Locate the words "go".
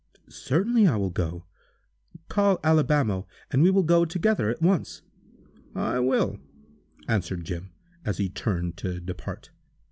1.11-1.45, 3.83-4.03